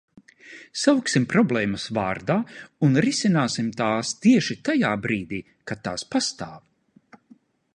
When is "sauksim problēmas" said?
0.83-1.83